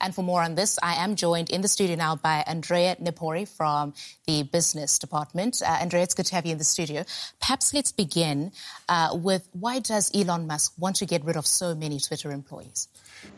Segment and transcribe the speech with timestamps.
[0.00, 3.46] And for more on this, I am joined in the studio now by Andrea Nepori
[3.46, 3.92] from
[4.26, 5.62] the business department.
[5.62, 7.04] Uh, Andrea, it's good to have you in the studio.
[7.40, 8.52] Perhaps let's begin
[8.88, 12.88] uh, with why does Elon Musk want to get rid of so many Twitter employees?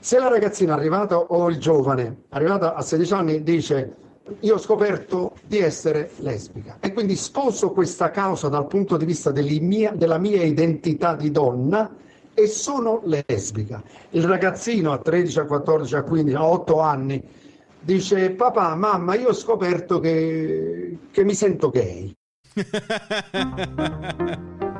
[0.00, 3.96] Se la ragazzina arrivata o il giovane arrivata a 16 anni dice
[4.40, 9.32] io ho scoperto di essere lesbica e quindi sposo questa causa dal punto di vista
[9.32, 11.90] mia, della mia identità di donna
[12.34, 13.82] e sono lesbica.
[14.10, 17.22] Il ragazzino a 13, a 14, a 15, a 8 anni
[17.80, 22.14] dice papà, mamma, io ho scoperto che, che mi sento gay.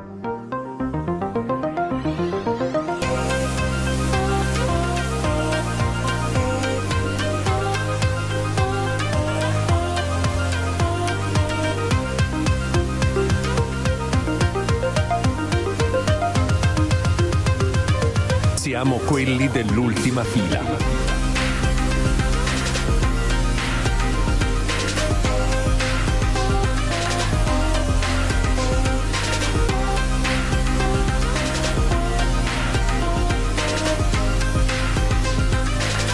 [18.83, 20.61] Siamo quelli dell'ultima fila.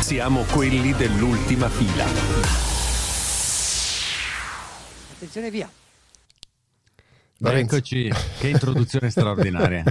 [0.02, 2.06] Siamo quelli dell'ultima fila.
[5.16, 5.79] Attenzione via.
[7.42, 9.84] Eccoci, che introduzione straordinaria.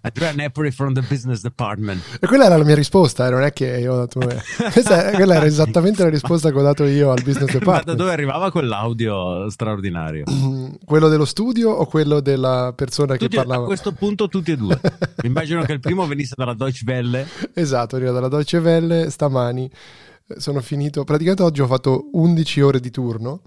[0.00, 2.18] Andrea Nepori from the business department.
[2.20, 4.18] E quella era la mia risposta, eh, non è che io ho dato...
[4.72, 7.86] Questa, quella era esattamente la risposta che ho dato io al business department.
[7.86, 10.24] Ma da dove arrivava quell'audio straordinario?
[10.84, 13.62] quello dello studio o quello della persona tutti, che parlava?
[13.62, 14.80] A questo punto tutti e due.
[15.22, 17.26] Immagino che il primo venisse dalla Deutsche Welle.
[17.54, 19.70] Esatto, arriva dalla Deutsche Welle stamani.
[20.38, 23.42] Sono finito, praticamente oggi ho fatto 11 ore di turno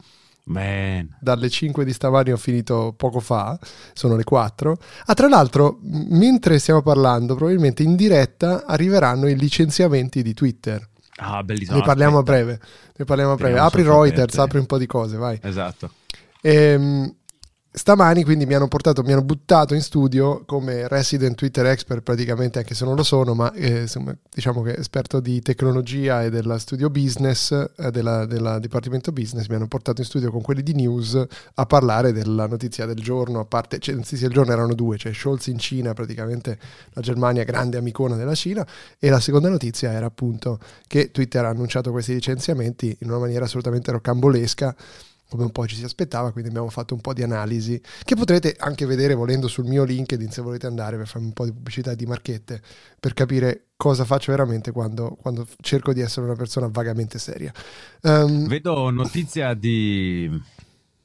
[0.50, 1.17] Man.
[1.19, 3.58] Dalle 5 di stamani ho finito poco fa,
[3.94, 4.78] sono le 4.
[5.05, 10.88] Ah, tra l'altro, mentre stiamo parlando, probabilmente in diretta arriveranno i licenziamenti di Twitter.
[11.17, 11.77] Ah, bellissimo.
[11.77, 12.59] Ne parliamo a breve.
[12.95, 13.59] Ne parliamo a breve.
[13.59, 15.39] Apri Reuters, apri un po' di cose, vai.
[15.42, 15.92] Esatto.
[16.42, 17.14] Ehm,
[17.71, 22.57] Stamani quindi mi hanno portato, mi hanno buttato in studio come resident Twitter expert praticamente,
[22.57, 23.87] anche se non lo sono, ma eh,
[24.33, 29.55] diciamo che esperto di tecnologia e della studio business, eh, della, della, dipartimento business, mi
[29.55, 33.45] hanno portato in studio con quelli di news a parlare della notizia del giorno, a
[33.45, 36.58] parte, cioè notizia del giorno erano due, cioè Scholz in Cina, praticamente
[36.93, 38.65] la Germania grande amicona della Cina,
[38.97, 43.45] e la seconda notizia era appunto che Twitter ha annunciato questi licenziamenti in una maniera
[43.45, 44.75] assolutamente rocambolesca
[45.29, 48.55] come un po' ci si aspettava, quindi abbiamo fatto un po' di analisi che potrete
[48.57, 51.93] anche vedere volendo sul mio LinkedIn se volete andare per farmi un po' di pubblicità
[51.93, 52.61] di marchette
[52.99, 57.53] per capire cosa faccio veramente quando, quando cerco di essere una persona vagamente seria.
[58.01, 60.57] Um, Vedo notizia di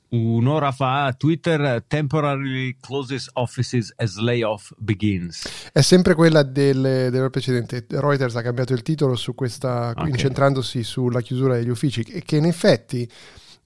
[0.08, 5.70] un'ora fa Twitter temporarily closes offices as layoff begins.
[5.72, 7.84] È sempre quella del, del precedente.
[7.88, 10.08] Reuters ha cambiato il titolo su questa, okay.
[10.08, 13.08] incentrandosi sulla chiusura degli uffici e che in effetti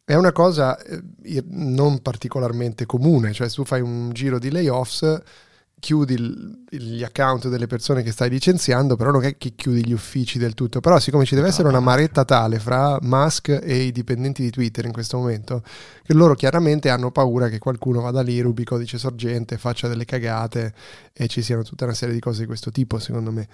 [0.08, 1.02] è una cosa eh,
[1.50, 5.20] non particolarmente comune, cioè se tu fai un giro di layoffs,
[5.78, 9.92] chiudi il, gli account delle persone che stai licenziando, però non è che chiudi gli
[9.92, 13.92] uffici del tutto, però siccome ci deve essere una maretta tale fra Musk e i
[13.92, 15.62] dipendenti di Twitter in questo momento,
[16.02, 20.72] che loro chiaramente hanno paura che qualcuno vada lì, rubi codice sorgente, faccia delle cagate
[21.12, 23.46] e ci siano tutta una serie di cose di questo tipo, secondo me.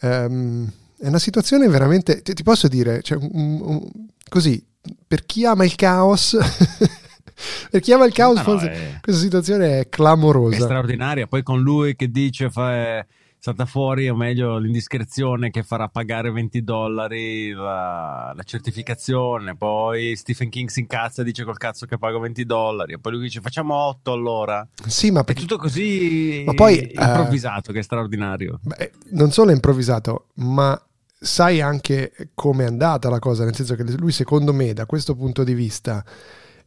[0.00, 3.90] Um, è una situazione veramente, ti, ti posso dire, cioè, un, un,
[4.26, 4.64] così,
[5.06, 6.36] per chi ama il caos,
[7.70, 8.98] per chi ama il caos, no, no, è...
[9.00, 10.56] questa situazione è clamorosa.
[10.56, 11.26] È straordinaria.
[11.26, 13.06] Poi con lui che dice fa, è
[13.40, 19.56] stata fuori, o meglio, l'indiscrezione che farà pagare 20 dollari la, la, certificazione.
[19.56, 22.94] Poi Stephen King si incazza e dice col cazzo che pago 20 dollari.
[22.94, 24.66] E poi lui dice facciamo 8 allora.
[24.86, 25.42] Sì, ma perché...
[25.42, 28.58] È tutto così ma poi, improvvisato uh, che è straordinario.
[28.62, 30.80] Beh, non solo è improvvisato, ma
[31.18, 35.14] sai anche come è andata la cosa, nel senso che lui secondo me da questo
[35.14, 36.04] punto di vista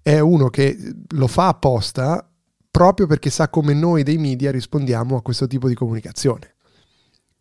[0.01, 0.77] è uno che
[1.09, 2.27] lo fa apposta
[2.69, 6.55] proprio perché sa come noi dei media rispondiamo a questo tipo di comunicazione.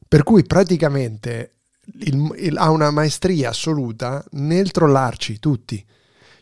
[0.06, 1.54] Per cui praticamente
[2.00, 5.84] il, il, ha una maestria assoluta nel trollarci tutti.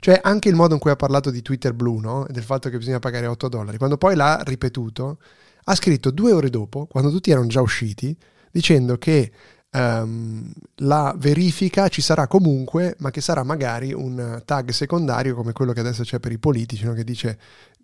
[0.01, 2.25] Cioè anche il modo in cui ha parlato di Twitter blu, no?
[2.29, 5.19] del fatto che bisogna pagare 8 dollari, quando poi l'ha ripetuto,
[5.65, 8.17] ha scritto due ore dopo, quando tutti erano già usciti,
[8.51, 9.31] dicendo che
[9.73, 15.73] um, la verifica ci sarà comunque, ma che sarà magari un tag secondario come quello
[15.73, 16.93] che adesso c'è per i politici, no?
[16.93, 17.39] che dice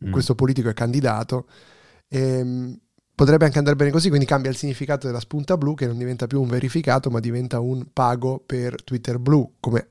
[0.04, 0.12] mm.
[0.12, 1.46] questo politico è candidato.
[2.08, 2.78] Ehm,
[3.14, 6.26] potrebbe anche andare bene così, quindi cambia il significato della spunta blu che non diventa
[6.26, 9.88] più un verificato, ma diventa un pago per Twitter blu, come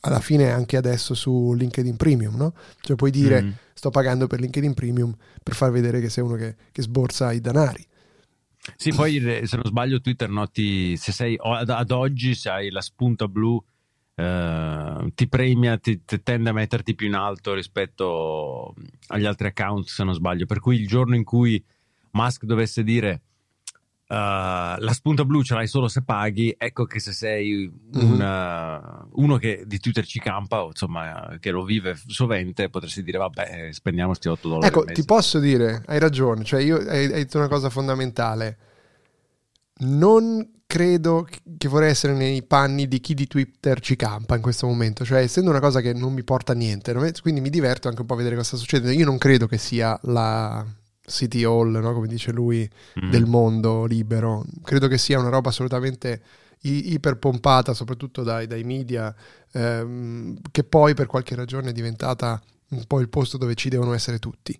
[0.00, 2.54] alla fine anche adesso su LinkedIn Premium, no?
[2.80, 3.50] Cioè puoi dire mm.
[3.74, 7.40] sto pagando per LinkedIn Premium per far vedere che sei uno che, che sborsa i
[7.40, 7.84] danari.
[8.76, 13.26] Sì, poi se non sbaglio Twitter noti, se sei ad oggi se hai la spunta
[13.26, 13.62] blu
[14.14, 18.74] eh, ti premia, ti, ti tende a metterti più in alto rispetto
[19.08, 20.44] agli altri account, se non sbaglio.
[20.44, 21.62] Per cui il giorno in cui
[22.10, 23.22] Musk dovesse dire
[24.08, 24.14] uh,
[24.80, 29.10] la spunta blu ce l'hai solo se paghi, ecco che se sei un, Mhm.
[29.12, 33.18] uh, uno che di Twitter ci campa, o insomma, che lo vive sovente, potresti dire
[33.18, 34.66] vabbè, spendiamo sti 8 dollari.
[34.66, 38.58] Ecco, ti posso dire, hai ragione, cioè io hai, hai detto una cosa fondamentale.
[39.80, 41.26] Non credo
[41.56, 45.20] che vorrei essere nei panni di chi di Twitter ci campa in questo momento, cioè
[45.20, 48.14] essendo una cosa che non mi porta a niente, quindi mi diverto anche un po'
[48.14, 48.98] a vedere cosa sta succedendo.
[48.98, 50.66] Io non credo che sia la
[51.08, 51.92] City Hall, no?
[51.92, 52.68] come dice lui,
[53.02, 53.10] Mm.
[53.10, 54.44] del mondo libero.
[54.62, 56.22] Credo che sia una roba assolutamente
[56.62, 59.14] i- iperpompata, soprattutto dai, dai media,
[59.52, 62.40] ehm, che poi per qualche ragione è diventata
[62.70, 64.58] un po' il posto dove ci devono essere tutti.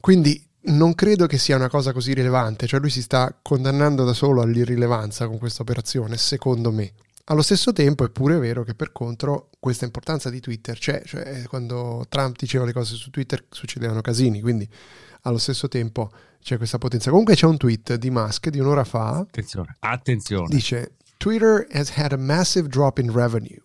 [0.00, 4.12] Quindi non credo che sia una cosa così rilevante, cioè lui si sta condannando da
[4.12, 6.92] solo all'irrilevanza con questa operazione, secondo me.
[7.28, 11.42] Allo stesso tempo è pure vero che per contro questa importanza di Twitter c'è, cioè
[11.48, 14.68] quando Trump diceva le cose su Twitter succedevano casini, quindi
[15.22, 16.08] allo stesso tempo
[16.40, 17.10] c'è questa potenza.
[17.10, 20.46] Comunque c'è un tweet di Musk di un'ora fa, Attenzione, attenzione.
[20.48, 23.60] dice Twitter has had a massive drop in revenue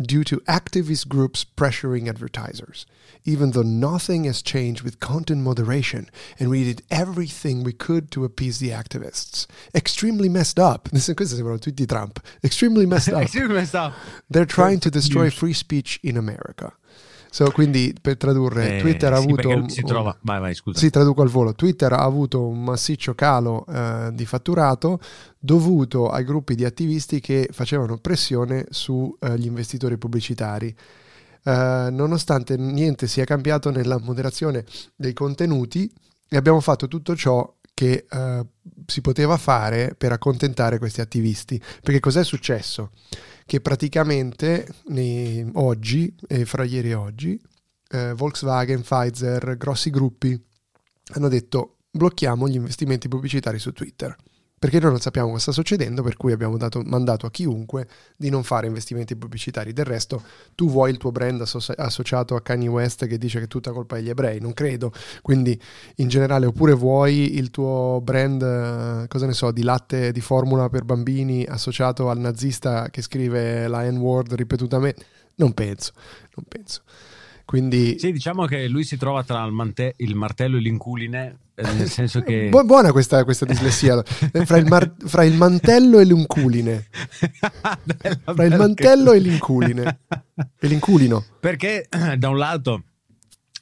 [0.00, 2.86] due to activist groups pressuring advertisers,
[3.24, 6.08] even though nothing has changed with content moderation
[6.38, 9.46] and we did everything we could to appease the activists.
[9.74, 10.88] Extremely messed up.
[10.90, 12.20] Questo sembra un tweet di Trump.
[12.42, 13.22] Extremely messed up.
[13.22, 13.92] Extremely messed up.
[14.28, 16.72] They're trying to destroy free speech in America.
[17.36, 20.16] So, quindi per tradurre, Eh, Twitter ha sì, avuto un- si trova...
[20.22, 20.78] Vai, vai, scusa.
[20.78, 21.52] sì, traduco al volo.
[21.54, 24.98] Twitter ha avuto un massiccio calo eh, di fatturato
[25.38, 30.74] dovuto ai gruppi di attivisti che facevano pressione sugli investitori pubblicitari.
[31.44, 35.92] Eh, nonostante niente sia cambiato nella moderazione dei contenuti,
[36.28, 38.46] e abbiamo fatto tutto ciò che eh,
[38.86, 41.60] si poteva fare per accontentare questi attivisti.
[41.82, 42.92] Perché cos'è successo?
[43.44, 47.38] Che praticamente nei- oggi, e fra ieri e oggi,
[47.90, 50.42] eh, Volkswagen, Pfizer, grossi gruppi
[51.12, 54.16] hanno detto blocchiamo gli investimenti pubblicitari su Twitter.
[54.58, 57.86] Perché noi non sappiamo cosa sta succedendo, per cui abbiamo dato mandato a chiunque
[58.16, 59.74] di non fare investimenti pubblicitari.
[59.74, 60.22] Del resto,
[60.54, 63.70] tu vuoi il tuo brand asso- associato a Kanye West che dice che è tutta
[63.72, 64.40] colpa degli ebrei?
[64.40, 64.92] Non credo.
[65.20, 65.60] Quindi,
[65.96, 70.70] in generale, oppure vuoi il tuo brand, eh, cosa ne so, di latte di formula
[70.70, 75.04] per bambini associato al nazista che scrive la N-word ripetutamente?
[75.34, 75.92] Non penso,
[76.34, 76.80] non penso.
[77.46, 81.72] Quindi Sì, diciamo che lui si trova tra il, mante- il martello e l'inculine, eh,
[81.74, 82.48] nel senso che...
[82.50, 84.02] Bu- buona questa, questa dislessia.
[84.32, 86.86] Eh, fra, il mar- fra il mantello e l'inculine.
[88.24, 89.98] Fra il mantello e l'inculine.
[90.58, 91.24] E l'inculino.
[91.38, 91.86] Perché
[92.18, 92.82] da un lato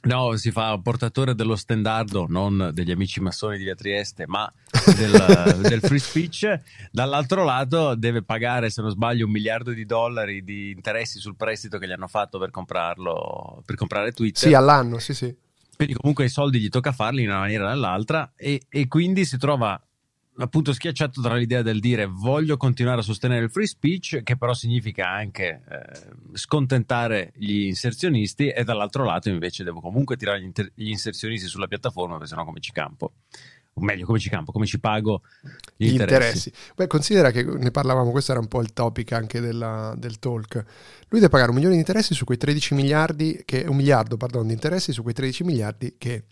[0.04, 4.50] no, si fa portatore dello standardo, non degli amici massoni di via Trieste, ma
[4.96, 6.60] del, del free speech,
[6.90, 11.78] dall'altro lato deve pagare, se non sbaglio, un miliardo di dollari di interessi sul prestito
[11.78, 14.48] che gli hanno fatto per comprarlo, per comprare Twitter.
[14.48, 15.34] Sì, all'anno, sì, sì.
[15.76, 19.24] Quindi comunque i soldi gli tocca farli in una maniera o nell'altra e, e quindi
[19.24, 19.80] si trova
[20.38, 24.52] appunto schiacciato tra l'idea del dire voglio continuare a sostenere il free speech che però
[24.52, 30.72] significa anche eh, scontentare gli inserzionisti e dall'altro lato invece devo comunque tirare gli, inter-
[30.74, 33.12] gli inserzionisti sulla piattaforma perché sennò come ci campo
[33.76, 35.22] o meglio come ci campo come ci pago
[35.76, 36.48] gli, Gli interessi.
[36.48, 36.52] interessi.
[36.76, 40.54] Beh, considera che ne parlavamo, questo era un po' il topic anche della- del talk.
[41.08, 44.46] Lui deve pagare un milione di interessi su quei 13 miliardi, che, un miliardo, pardon,
[44.46, 46.24] di interessi su quei 13 miliardi che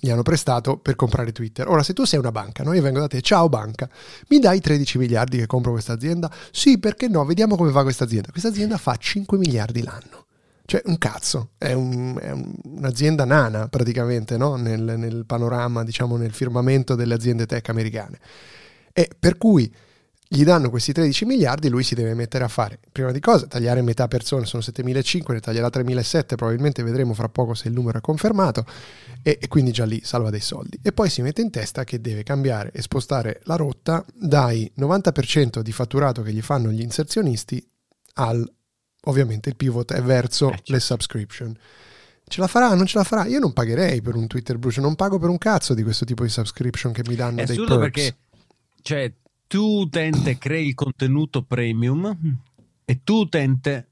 [0.00, 1.68] gli hanno prestato per comprare Twitter.
[1.68, 2.72] Ora, se tu sei una banca, no?
[2.72, 3.88] io vengo da te, ciao banca,
[4.28, 6.30] mi dai 13 miliardi che compro questa azienda?
[6.50, 7.24] Sì, perché no?
[7.24, 8.30] Vediamo come va questa azienda.
[8.30, 10.26] Questa azienda fa 5 miliardi l'anno.
[10.64, 14.54] Cioè, un cazzo, è, un- è un- un'azienda nana praticamente no?
[14.54, 18.18] nel, nel panorama, diciamo, nel firmamento delle aziende tech americane.
[18.92, 19.72] E per cui
[20.32, 23.82] gli danno questi 13 miliardi, lui si deve mettere a fare, prima di cosa, tagliare
[23.82, 28.00] metà persone, sono 7.500, ne taglierà 3.700, probabilmente vedremo fra poco se il numero è
[28.00, 28.64] confermato,
[29.24, 30.78] e, e quindi già lì salva dei soldi.
[30.84, 35.62] E poi si mette in testa che deve cambiare e spostare la rotta dai 90%
[35.62, 37.66] di fatturato che gli fanno gli inserzionisti
[38.14, 38.48] al,
[39.06, 40.72] ovviamente il pivot è verso Eh, certo.
[40.72, 41.56] le subscription.
[42.24, 42.72] Ce la farà?
[42.74, 43.26] Non ce la farà?
[43.26, 46.04] Io non pagherei per un Twitter Blue, cioè non pago per un cazzo di questo
[46.04, 47.76] tipo di subscription che mi danno È dei perks.
[47.78, 48.16] perché
[48.82, 49.12] cioè,
[49.50, 52.16] tu utente crei il contenuto premium
[52.84, 53.86] e tu utente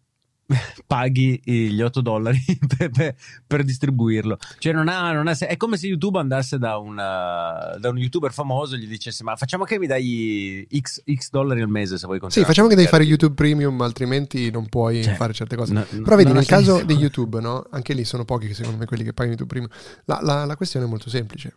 [0.87, 2.39] paghi gli 8 dollari
[2.79, 4.39] per, per- per distribuirlo.
[4.59, 8.33] Cioè non ha, non ha è come se YouTube andasse da, una- da un youtuber
[8.33, 12.07] famoso e gli dicesse ma facciamo che mi dai X, X dollari al mese se
[12.07, 12.49] vuoi Sì, continuare.
[12.53, 15.73] facciamo a che devi fare YouTube Premium, altrimenti non puoi Cioè, fare certe cose.
[15.73, 17.67] no- Però vedi, nel caso di YouTube, no?
[17.71, 19.73] Anche lì sono pochi, secondo me, quelli che pagano YouTube Premium.
[20.05, 21.57] La, la- la questione è molto semplice.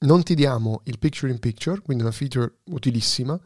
[0.00, 3.38] Non ti diamo il picture in picture, quindi una feature utilissima,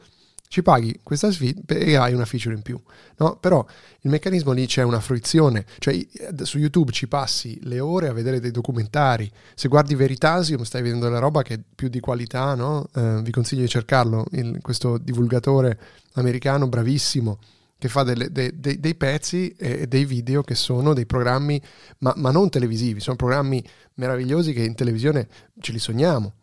[0.53, 2.79] ci paghi questa sfida e hai una feature in più.
[3.17, 3.39] No?
[3.39, 3.65] Però
[4.01, 5.99] il meccanismo lì c'è una fruizione, cioè
[6.43, 11.09] su YouTube ci passi le ore a vedere dei documentari, se guardi Veritasium stai vedendo
[11.09, 12.87] la roba che è più di qualità, no?
[12.95, 15.79] eh, vi consiglio di cercarlo, il, questo divulgatore
[16.13, 17.39] americano bravissimo
[17.79, 21.59] che fa delle, de, de, dei pezzi e dei video che sono dei programmi,
[22.01, 25.29] ma, ma non televisivi, sono programmi meravigliosi che in televisione
[25.59, 26.35] ce li sogniamo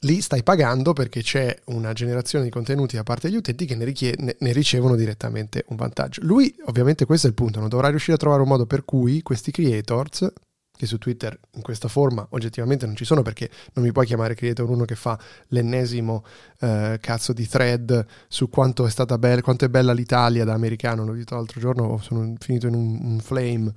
[0.00, 3.84] lì stai pagando perché c'è una generazione di contenuti da parte degli utenti che ne,
[3.84, 6.20] richie- ne, ricevono direttamente un vantaggio.
[6.24, 9.22] Lui, ovviamente, questo è il punto, non dovrà riuscire a trovare un modo per cui
[9.22, 10.32] questi creators,
[10.80, 14.34] che su Twitter in questa forma oggettivamente non ci sono perché non mi puoi chiamare
[14.34, 16.24] creator uno che fa l'ennesimo
[16.58, 21.04] eh, cazzo di thread su quanto è stata bella, quanto è bella l'Italia da americano,
[21.04, 23.70] l'ho detto l'altro giorno, sono finito in un, un flame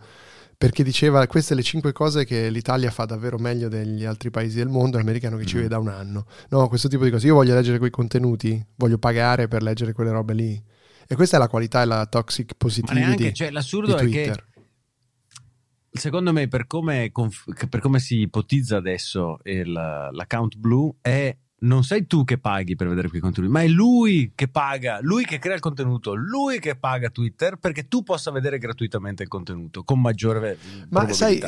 [0.63, 4.69] perché diceva queste le cinque cose che l'Italia fa davvero meglio degli altri paesi del
[4.69, 6.25] mondo, l'americano che ci vede da un anno.
[6.51, 7.27] No, questo tipo di cose.
[7.27, 10.63] Io voglio leggere quei contenuti, voglio pagare per leggere quelle robe lì.
[11.05, 14.33] E questa è la qualità e la toxic positivity Ma neanche, cioè, l'assurdo è che
[15.91, 17.11] secondo me per come,
[17.69, 22.87] per come si ipotizza adesso il, l'account blu è non sei tu che paghi per
[22.87, 26.75] vedere quei contenuti, ma è lui che paga, lui che crea il contenuto, lui che
[26.75, 30.57] paga Twitter perché tu possa vedere gratuitamente il contenuto con maggiore
[30.89, 31.41] Ma sai,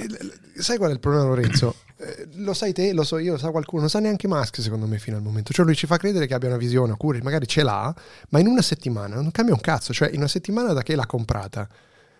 [0.56, 1.76] sai, qual è il problema Lorenzo?
[1.98, 4.86] Eh, lo sai te, lo so io, lo sa qualcuno, non sa neanche Musk secondo
[4.86, 5.54] me fino al momento.
[5.54, 7.96] Cioè lui ci fa credere che abbia una visione, oppure magari ce l'ha,
[8.32, 11.06] ma in una settimana non cambia un cazzo, cioè in una settimana da che l'ha
[11.06, 11.66] comprata,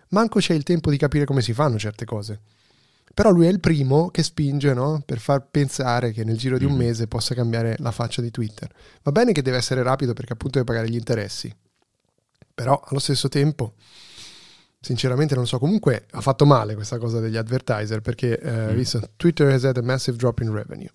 [0.08, 2.40] manco c'è il tempo di capire come si fanno certe cose.
[3.16, 5.02] Però lui è il primo che spinge no?
[5.02, 6.86] per far pensare che nel giro di un mm-hmm.
[6.86, 8.70] mese possa cambiare la faccia di Twitter.
[9.02, 11.50] Va bene che deve essere rapido perché appunto deve pagare gli interessi,
[12.52, 13.72] però allo stesso tempo,
[14.78, 18.74] sinceramente non so, comunque ha fatto male questa cosa degli advertiser perché eh, mm.
[18.74, 20.90] visto Twitter has had a massive drop in revenue.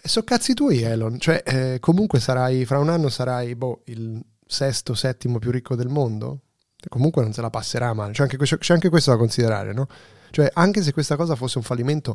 [0.00, 4.24] E so cazzi tuoi Elon, cioè eh, comunque sarai, fra un anno sarai boh, il
[4.46, 6.42] sesto, settimo più ricco del mondo,
[6.88, 9.88] comunque non se la passerà male, c'è anche, questo, c'è anche questo da considerare, no?
[10.36, 12.14] Cioè, anche se questa cosa fosse un fallimento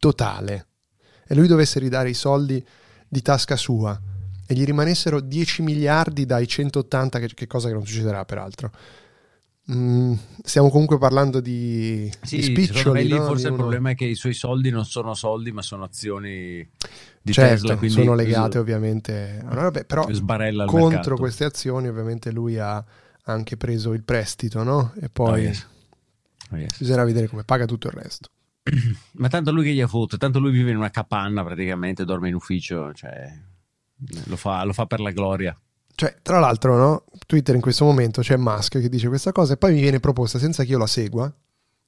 [0.00, 0.66] totale
[1.24, 2.60] e lui dovesse ridare i soldi
[3.08, 3.96] di tasca sua
[4.44, 8.72] e gli rimanessero 10 miliardi dai 180, che, che cosa che non succederà peraltro.
[9.70, 13.06] Mm, stiamo comunque parlando di, sì, di spiccioli.
[13.06, 13.26] No?
[13.26, 13.54] Forse uno...
[13.54, 16.68] il problema è che i suoi soldi non sono soldi, ma sono azioni
[17.22, 17.76] di certo, Tesla.
[17.76, 21.14] Quindi sono legate ovviamente a una però contro mercato.
[21.14, 22.84] queste azioni, ovviamente, lui ha
[23.26, 24.92] anche preso il prestito, no?
[25.00, 25.30] E poi.
[25.30, 25.66] Oh, yes
[26.58, 26.78] yes.
[26.78, 28.28] Bisognerà vedere come paga tutto il resto.
[29.12, 32.28] Ma tanto lui che gli ha fatto, tanto lui vive in una capanna praticamente, dorme
[32.28, 33.32] in ufficio, cioè,
[34.26, 35.58] lo, fa, lo fa per la gloria.
[35.94, 37.04] Cioè, tra l'altro, no?
[37.26, 40.38] Twitter in questo momento c'è Musk che dice questa cosa e poi mi viene proposta,
[40.38, 41.32] senza che io la segua,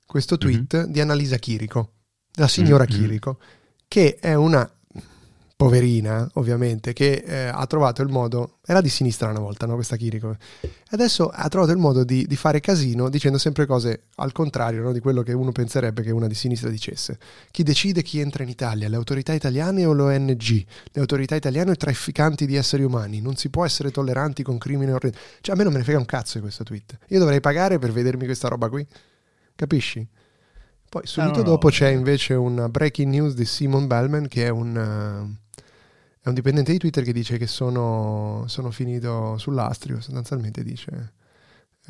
[0.04, 0.90] questo tweet mm-hmm.
[0.90, 1.92] di Annalisa Chirico,
[2.34, 3.00] la signora mm-hmm.
[3.00, 3.38] Chirico,
[3.88, 4.70] che è una
[5.56, 9.74] poverina, ovviamente, che eh, ha trovato il modo, era di sinistra una volta, no?
[9.74, 10.36] Questa Chirico,
[10.90, 14.92] adesso ha trovato il modo di, di, fare casino dicendo sempre cose al contrario no?
[14.92, 17.18] di quello che uno penserebbe che una di sinistra dicesse.
[17.50, 18.88] Chi decide chi entra in Italia?
[18.88, 20.64] Le autorità italiane o l'ONG?
[20.92, 23.20] Le autorità italiane o i trafficanti di esseri umani?
[23.20, 25.16] Non si può essere tolleranti con crimini orrendi.
[25.40, 26.98] Cioè, a me non me ne frega un cazzo di questo tweet.
[27.08, 28.86] Io dovrei pagare per vedermi questa roba qui.
[29.54, 30.06] Capisci?
[30.92, 31.72] Poi subito no, no, dopo no.
[31.72, 34.76] c'è invece un breaking news di Simon Bellman che è un...
[34.76, 35.40] Uh,
[36.20, 41.14] è un dipendente di Twitter che dice che sono, sono finito sull'astrio, sostanzialmente dice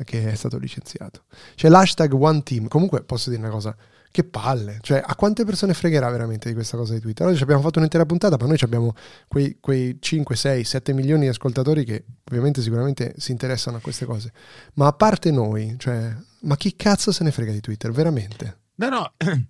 [0.05, 1.25] che è stato licenziato.
[1.53, 3.75] C'è l'hashtag OneTeam, comunque posso dire una cosa,
[4.09, 7.27] che palle, cioè a quante persone fregherà veramente di questa cosa di Twitter?
[7.27, 8.95] Oggi abbiamo fatto un'intera puntata, ma noi abbiamo
[9.27, 14.05] quei, quei 5, 6, 7 milioni di ascoltatori che ovviamente sicuramente si interessano a queste
[14.05, 14.31] cose,
[14.75, 18.61] ma a parte noi, cioè, ma chi cazzo se ne frega di Twitter, veramente?
[18.83, 19.13] No, no,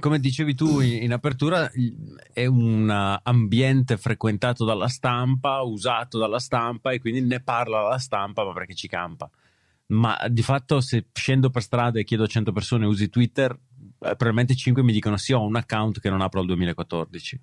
[0.00, 1.70] come dicevi tu in, apertura,
[2.32, 2.90] è un
[3.22, 8.74] ambiente frequentato dalla stampa, usato dalla stampa e quindi ne parla la stampa, ma perché
[8.74, 9.30] ci campa.
[9.86, 13.58] Ma di fatto, se scendo per strada e chiedo a 100 persone usi Twitter, eh,
[13.98, 17.40] probabilmente 5 mi dicono sì, ho un account che non apro al 2014.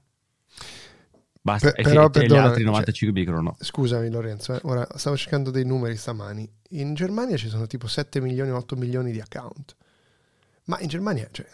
[1.41, 3.57] Basta, per, però, e, perdona, gli altri 95 cioè, mi dicono no.
[3.59, 6.49] Scusami Lorenzo, eh, ora stavo cercando dei numeri stamani.
[6.71, 9.75] In Germania ci sono tipo 7 milioni, 8 milioni di account.
[10.67, 11.47] Ma in Germania, cioè,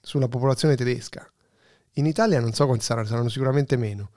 [0.00, 1.28] sulla popolazione tedesca.
[1.94, 4.10] In Italia non so quanti saranno, saranno sicuramente meno.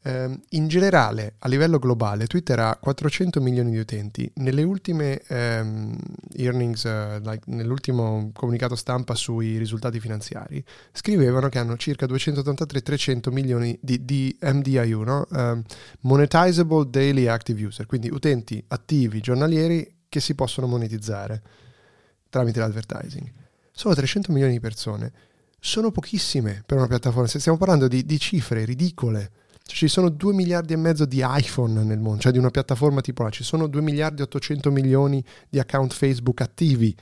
[0.00, 4.30] Um, in generale, a livello globale, Twitter ha 400 milioni di utenti.
[4.36, 5.98] Nelle ultime um,
[6.36, 13.76] earnings, uh, like, nell'ultimo comunicato stampa sui risultati finanziari, scrivevano che hanno circa 283-300 milioni
[13.82, 15.26] di, di MDIU, no?
[15.30, 15.62] um,
[16.00, 21.42] Monetizable Daily Active User, quindi utenti attivi giornalieri che si possono monetizzare
[22.30, 23.46] tramite l'advertising.
[23.78, 25.12] Sono 300 milioni di persone
[25.60, 27.26] sono pochissime per una piattaforma.
[27.26, 29.30] Stiamo parlando di, di cifre ridicole.
[29.62, 33.00] Cioè, ci sono 2 miliardi e mezzo di iPhone nel mondo, cioè di una piattaforma
[33.00, 36.96] tipo là, ci sono 2 miliardi e 800 milioni di account Facebook attivi,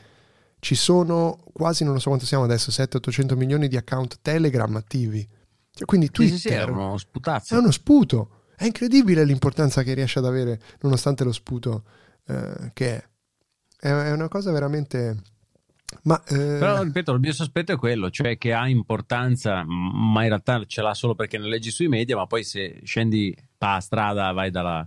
[0.59, 5.27] ci sono quasi, non so quanto siamo adesso, 700-800 milioni di account Telegram attivi.
[5.71, 6.97] Cioè, quindi Twitter Sì, sì, sì, era uno
[7.49, 8.31] è uno sputo.
[8.57, 11.85] È incredibile l'importanza che riesce ad avere nonostante lo sputo
[12.27, 13.09] eh, che è.
[13.79, 13.89] è.
[13.89, 15.35] È una cosa veramente...
[16.03, 20.29] Ma, eh, Però ripeto, il mio sospetto è quello, cioè che ha importanza, ma in
[20.29, 24.33] realtà ce l'ha solo perché ne leggi sui media, ma poi se scendi a strada,
[24.33, 24.85] vai dalla,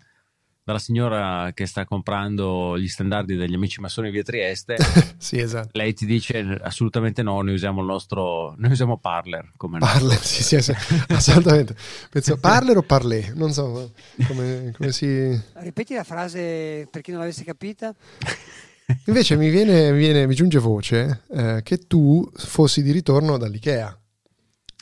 [0.64, 4.78] dalla signora che sta comprando gli standardi degli amici massoni via Trieste,
[5.18, 5.70] sì, esatto.
[5.74, 10.44] lei ti dice assolutamente no, noi usiamo il nostro, noi usiamo Parler come Parler, sì,
[10.44, 10.74] sì, sì,
[11.10, 11.76] assolutamente.
[12.10, 13.92] Penso Parler o Parler, non so
[14.28, 15.42] come, come si...
[15.54, 17.94] Ripeti la frase per chi non l'avesse capita.
[19.06, 24.00] Invece mi viene, mi, viene, mi giunge voce eh, che tu fossi di ritorno dall'IKEA,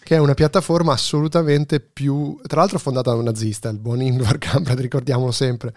[0.03, 2.39] che è una piattaforma assolutamente più...
[2.45, 5.73] Tra l'altro fondata da un nazista, il buon Ingvar Kamprad, ricordiamolo sempre.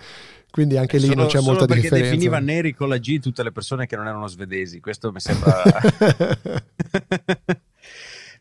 [0.50, 2.10] Quindi anche lì solo, non c'è molta perché differenza.
[2.10, 5.62] definiva neri con la G tutte le persone che non erano svedesi, questo mi sembra...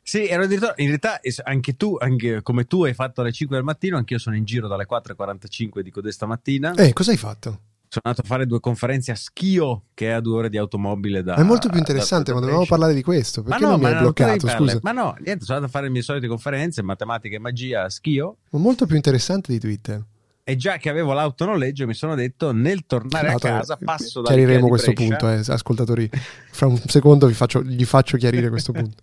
[0.01, 0.73] Sì, ero in ritorno.
[0.77, 4.35] In realtà, anche tu, anche come tu hai fatto alle 5 del mattino, anch'io sono
[4.35, 6.73] in giro dalle 4.45 di codesta mattina.
[6.73, 7.59] Eh, cosa hai fatto?
[7.91, 11.23] Sono andato a fare due conferenze a Schio, che è a due ore di automobile
[11.23, 11.33] da.
[11.33, 13.41] È molto più interessante, da, da ma dovevamo parlare di questo.
[13.41, 14.47] Perché no, non mi hai bloccato?
[14.47, 14.77] Scusa.
[14.83, 17.89] Ma no, niente, sono andato a fare le mie solite conferenze, matematica e magia a
[17.89, 18.37] Schio.
[18.51, 20.05] Ma molto più interessante di Twitter.
[20.43, 24.27] E già che avevo l'autonoleggio, mi sono detto nel tornare L'auto, a casa passo da.
[24.27, 26.07] Chiariremo questo punto, eh, ascoltatori.
[26.51, 29.01] Fra un secondo vi faccio, gli faccio chiarire questo punto.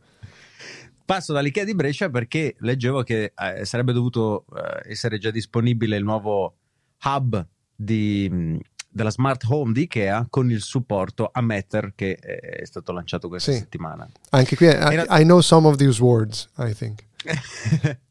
[1.05, 6.05] Passo dall'Ikea di Brescia perché leggevo che eh, sarebbe dovuto eh, essere già disponibile il
[6.05, 6.55] nuovo
[7.03, 8.59] hub di,
[8.97, 13.53] della smart home di Ikea con il supporto a Matter che è stato lanciato questa
[13.53, 13.59] sì.
[13.59, 14.09] settimana.
[14.31, 14.91] Anche qui, Era...
[14.91, 17.05] I, I know some of these words, I think.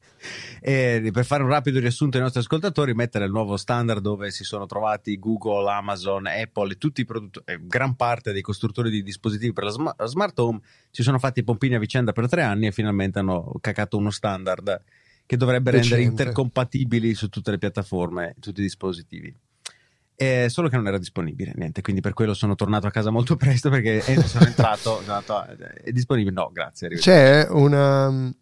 [0.68, 4.44] E per fare un rapido riassunto ai nostri ascoltatori, mettere il nuovo standard dove si
[4.44, 9.04] sono trovati Google, Amazon, Apple e tutti i produttori, eh, gran parte dei costruttori di
[9.04, 12.42] dispositivi per la, sm- la smart home si sono fatti pompini a vicenda per tre
[12.42, 14.82] anni e finalmente hanno cacato uno standard
[15.28, 15.96] che dovrebbe Decente.
[15.98, 19.36] rendere intercompatibili su tutte le piattaforme, tutti i dispositivi.
[20.16, 23.36] Eh, solo che non era disponibile, niente, quindi per quello sono tornato a casa molto
[23.38, 25.46] presto perché sono entrato, sono andato,
[25.84, 26.34] è disponibile?
[26.34, 26.90] No, grazie.
[26.90, 28.34] C'è una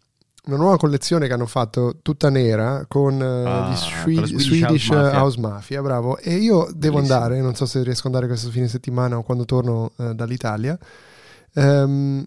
[0.46, 4.88] una nuova collezione che hanno fatto tutta nera con uh, ah, gli Swedish, Swedish, Swedish
[4.88, 5.20] House, Mafia.
[5.20, 5.82] House, Mafia.
[5.82, 6.18] bravo.
[6.18, 6.98] E io devo Bellissimo.
[6.98, 10.78] andare, non so se riesco ad andare questo fine settimana o quando torno uh, dall'Italia,
[11.54, 12.24] um,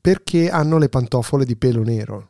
[0.00, 2.28] perché hanno le pantofole di pelo nero.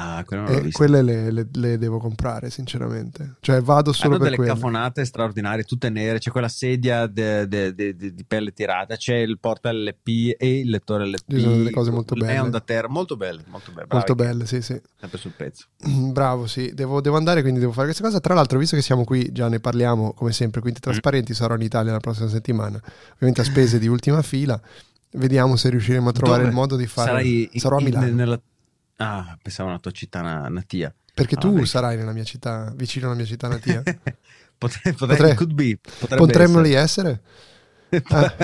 [0.00, 3.34] Ah, e quelle le, le, le, devo comprare, sinceramente.
[3.40, 4.52] Cioè, vado solo Hanno per delle quelle.
[4.52, 6.20] cafonate straordinarie, tutte nere.
[6.20, 11.34] C'è quella sedia di pelle tirata, c'è il porta LP e il lettore LP.
[11.34, 12.32] Ci sono delle cose molto belle.
[12.32, 13.88] È onda terra, molto belle, molto belle.
[13.90, 14.80] Molto belle, sì, sì.
[15.00, 15.64] Sempre sul pezzo.
[15.82, 16.72] Bravo, sì.
[16.72, 18.20] Devo, devo, andare, quindi devo fare questa cosa.
[18.20, 21.34] Tra l'altro, visto che siamo qui, già ne parliamo come sempre, quindi trasparenti, mm.
[21.34, 22.80] sarò in Italia la prossima settimana.
[23.14, 24.60] Ovviamente a spese di ultima fila.
[25.10, 26.50] Vediamo se riusciremo a trovare Dove?
[26.50, 27.08] il modo di fare.
[27.08, 28.06] Sarai Sarò a Milano.
[28.06, 28.40] In, nella...
[29.00, 30.92] Ah, pensavo alla tua città natia.
[31.14, 33.82] Perché Ah, tu perché- sarai nella mia città, vicino alla mia città natia.
[34.58, 37.10] Potrei, potrei, Potrei- could be, potrebbe Potremmo lì essere.
[37.10, 37.46] essere?
[38.10, 38.34] Ah.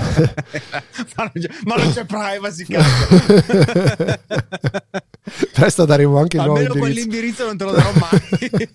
[1.16, 4.18] ma, non c'è, ma non c'è privacy, cazzo.
[5.52, 6.78] Presto daremo anche il nuovo Almeno indirizzo.
[6.78, 8.70] quell'indirizzo non te lo darò mai.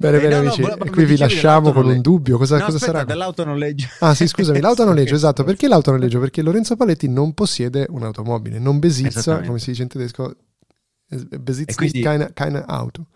[0.00, 2.38] Bene, Eh, bene no, no, amici, e qui vi lasciamo con un dubbio.
[2.38, 3.04] Cosa, no, cosa aspetta, sarà?
[3.04, 3.88] dell'autonoleggio.
[3.98, 5.42] Ah sì, scusami, l'autonoleggio, esatto.
[5.42, 6.20] Perché l'autonoleggio?
[6.20, 10.36] Perché Lorenzo Paletti non possiede un'automobile, non besizza, come si dice in tedesco,
[11.40, 13.06] besitzt quindi- nicht keine, keine Auto.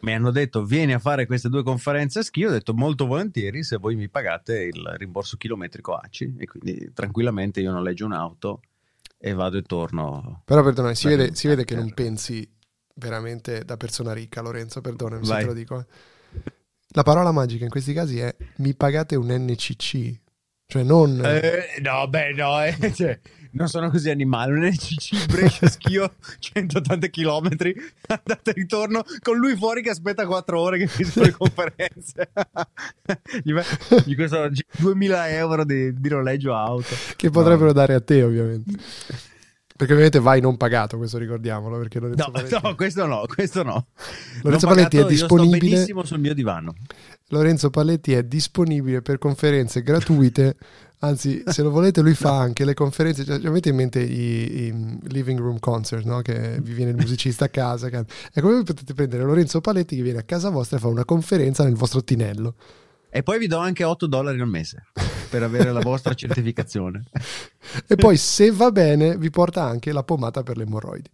[0.00, 2.46] Mi hanno detto vieni a fare queste due conferenze a ski.
[2.46, 6.36] Ho detto molto volentieri se voi mi pagate il rimborso chilometrico ACI.
[6.38, 8.62] E quindi tranquillamente io noleggio un'auto
[9.18, 10.40] e vado e torno.
[10.46, 12.50] Però perdonami, si vede, si vede che eh, non pensi
[12.94, 15.40] veramente da persona ricca, Lorenzo, perdonami se Vai.
[15.42, 15.78] te lo dico.
[15.80, 15.86] eh.
[16.92, 20.12] La parola magica in questi casi è mi pagate un NCC,
[20.66, 21.24] cioè non...
[21.24, 23.18] Eh, no, beh, no, eh, cioè,
[23.52, 24.52] non sono così animale.
[24.52, 27.48] Un NCC Brescia Schio 180 km
[28.08, 32.30] andata e ritorno con lui fuori che aspetta 4 ore che finiscono le conferenze.
[33.42, 33.54] gli,
[34.04, 36.94] gli costano 2000 euro di, di noleggio auto.
[37.16, 38.78] che potrebbero dare a te ovviamente.
[39.80, 41.78] Perché ovviamente vai non pagato, questo ricordiamolo.
[41.78, 43.86] Perché Lorenzo No, Paletti, no, questo no, questo no.
[44.42, 45.70] Lorenzo Non Paletti è pagato, io sto disponibile.
[45.70, 46.74] benissimo sul mio divano.
[47.28, 50.56] Lorenzo Paletti è disponibile per conferenze gratuite.
[50.98, 53.24] Anzi, se lo volete, lui fa anche le conferenze.
[53.24, 56.20] Cioè, avete in mente i, i living room concert, no?
[56.20, 57.86] Che vi viene il musicista a casa.
[57.86, 58.06] Ecco,
[58.48, 61.74] voi potete prendere Lorenzo Paletti che viene a casa vostra e fa una conferenza nel
[61.74, 62.54] vostro tinello.
[63.10, 64.86] E poi vi do anche 8 dollari al mese
[65.28, 67.04] per avere la vostra certificazione.
[67.86, 71.10] E poi, se va bene, vi porta anche la pomata per le emorroidi.